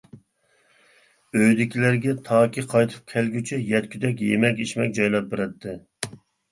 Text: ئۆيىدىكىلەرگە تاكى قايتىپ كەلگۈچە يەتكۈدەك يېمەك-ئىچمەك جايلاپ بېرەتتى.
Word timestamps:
ئۆيىدىكىلەرگە 1.41 2.17
تاكى 2.31 2.65
قايتىپ 2.73 3.15
كەلگۈچە 3.15 3.63
يەتكۈدەك 3.69 4.27
يېمەك-ئىچمەك 4.33 4.99
جايلاپ 5.01 5.31
بېرەتتى. 5.37 5.79